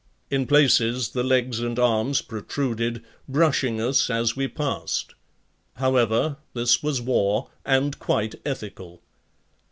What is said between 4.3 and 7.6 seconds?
we passed. However, this was war